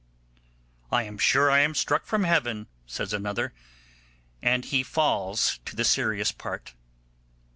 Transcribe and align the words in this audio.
'I 0.91 1.03
am 1.03 1.17
sure 1.19 1.51
I 1.51 1.59
am 1.59 1.75
struck 1.75 2.07
from 2.07 2.23
Heaven', 2.23 2.65
says 2.87 3.13
another, 3.13 3.53
and 4.41 4.65
he 4.65 4.81
falls 4.81 5.59
to 5.65 5.75
the 5.75 5.85
serious 5.85 6.31
part. 6.31 6.73